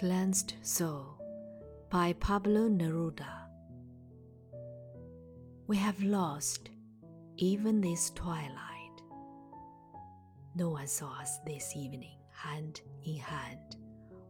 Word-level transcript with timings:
Clenched 0.00 0.54
Soul 0.62 1.20
by 1.90 2.14
Pablo 2.14 2.70
Neruda. 2.70 3.28
We 5.66 5.76
have 5.76 6.02
lost 6.02 6.70
even 7.36 7.82
this 7.82 8.08
twilight. 8.08 9.02
No 10.54 10.70
one 10.70 10.86
saw 10.86 11.20
us 11.20 11.38
this 11.44 11.76
evening, 11.76 12.16
hand 12.32 12.80
in 13.04 13.16
hand, 13.16 13.76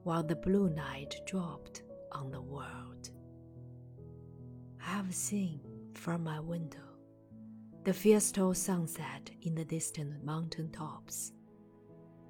while 0.02 0.24
the 0.24 0.34
blue 0.34 0.70
night 0.70 1.14
dropped 1.24 1.84
on 2.10 2.32
the 2.32 2.42
world. 2.42 3.10
I 4.84 4.90
have 4.90 5.14
seen 5.14 5.60
from 5.94 6.24
my 6.24 6.40
window 6.40 6.96
the 7.84 7.92
fearful 7.92 8.54
sunset 8.54 9.30
in 9.42 9.54
the 9.54 9.64
distant 9.64 10.24
mountain 10.24 10.72
tops. 10.72 11.30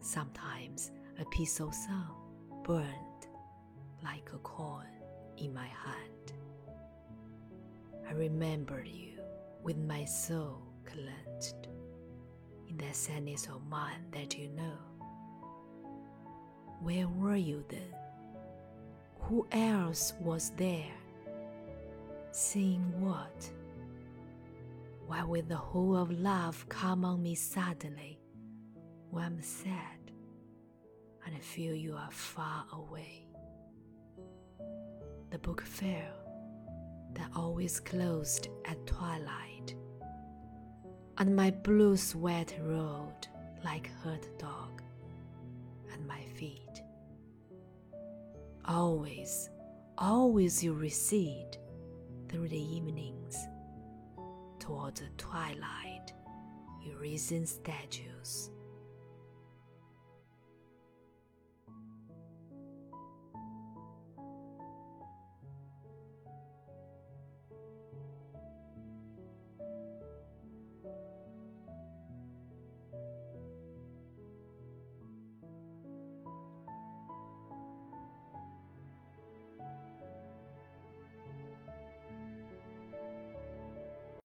Sometimes 0.00 0.90
a 1.18 1.24
piece 1.30 1.58
of 1.58 1.74
sun 1.74 2.06
coin 2.66 3.09
in 5.40 5.54
my 5.54 5.66
hand. 5.66 6.32
I 8.08 8.12
remember 8.12 8.84
you 8.84 9.20
with 9.62 9.78
my 9.78 10.04
soul 10.04 10.62
cleansed 10.84 11.68
in 12.68 12.76
that 12.78 12.94
sadness 12.96 13.46
of 13.46 13.66
mine 13.68 14.04
that 14.12 14.36
you 14.38 14.48
know. 14.48 14.78
Where 16.80 17.08
were 17.08 17.36
you 17.36 17.64
then? 17.68 17.94
Who 19.20 19.46
else 19.52 20.14
was 20.20 20.50
there? 20.56 20.92
Seeing 22.32 22.84
what? 23.00 23.50
Why 25.06 25.24
will 25.24 25.42
the 25.42 25.56
whole 25.56 25.96
of 25.96 26.10
love 26.10 26.64
come 26.68 27.04
on 27.04 27.22
me 27.22 27.34
suddenly 27.34 28.18
when 29.10 29.24
I'm 29.24 29.42
sad 29.42 30.12
and 31.26 31.34
I 31.34 31.38
feel 31.40 31.74
you 31.74 31.94
are 31.96 32.10
far 32.10 32.64
away? 32.72 33.29
Book 35.42 35.62
fair 35.62 36.08
that 37.14 37.30
always 37.34 37.80
closed 37.80 38.48
at 38.66 38.86
twilight, 38.86 39.74
and 41.18 41.34
my 41.34 41.50
blue 41.50 41.96
sweat 41.96 42.54
rolled 42.62 43.28
like 43.64 43.90
hurt 44.02 44.38
dog 44.38 44.82
at 45.92 46.00
my 46.06 46.22
feet. 46.36 46.82
Always, 48.66 49.50
always 49.98 50.62
you 50.62 50.74
recede 50.74 51.56
through 52.28 52.48
the 52.48 52.76
evenings 52.76 53.36
towards 54.58 55.00
the 55.00 55.08
twilight, 55.16 56.12
you 56.84 56.96
risen 56.98 57.46
statues 57.46 58.50